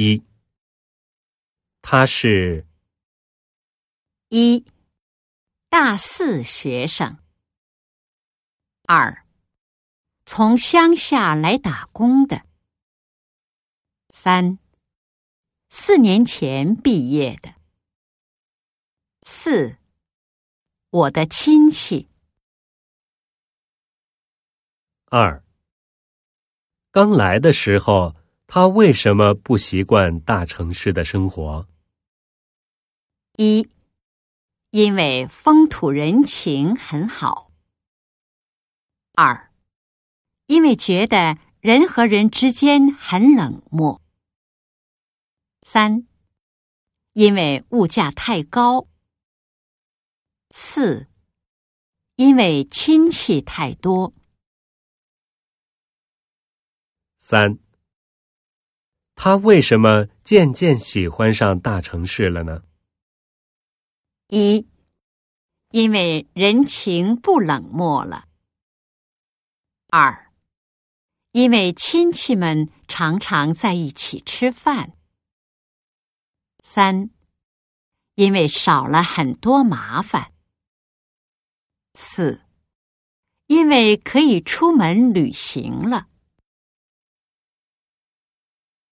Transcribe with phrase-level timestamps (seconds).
[0.00, 0.22] 一，
[1.82, 2.64] 他是
[4.28, 4.64] 一
[5.68, 7.18] 大四学生。
[8.84, 9.26] 二
[10.24, 12.46] 从乡下来打工的。
[14.10, 14.60] 三
[15.68, 17.56] 四年前毕业的。
[19.22, 19.78] 四
[20.90, 22.08] 我的亲戚。
[25.06, 25.42] 二，
[26.92, 28.14] 刚来的时候，
[28.50, 31.68] 他为什么不习惯大城市的生活？
[33.36, 33.68] 一，
[34.70, 37.52] 因为风土人情很好。
[39.12, 39.52] 二，
[40.46, 44.00] 因为觉得人和人之间很冷漠。
[45.60, 46.06] 三，
[47.12, 48.88] 因为物价太高。
[50.52, 51.06] 四，
[52.16, 54.14] 因为亲戚太多。
[57.18, 57.58] 三，
[59.20, 62.62] 他为什么渐渐喜欢上大城市了呢？
[64.28, 64.64] 一，
[65.72, 68.28] 因为人情不冷漠了。
[69.88, 70.30] 二，
[71.32, 74.92] 因为亲戚们常常在一起吃饭。
[76.62, 77.10] 三，
[78.14, 80.32] 因为少了很多麻烦。
[81.94, 82.42] 四，
[83.48, 86.06] 因为可以出门旅行了。